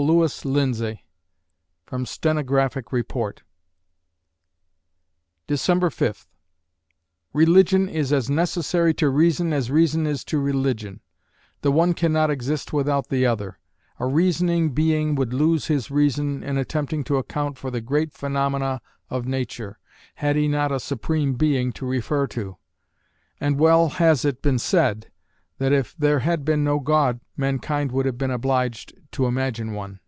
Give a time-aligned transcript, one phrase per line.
[0.00, 1.04] LEWIS LINDSAY
[1.84, 3.42] (From Stenographic Report)
[5.46, 6.26] December Fifth
[7.34, 11.02] Religion is as necessary to reason as reason is to religion.
[11.60, 13.58] The one cannot exist without the other.
[13.98, 18.80] A reasoning being would lose his reason, in attempting to account for the great phenomena
[19.10, 19.78] of nature,
[20.14, 22.56] had he not a Supreme Being to refer to;
[23.38, 25.08] and well has it been said
[25.58, 30.00] that if there had been no God mankind would have been obliged to imagine one.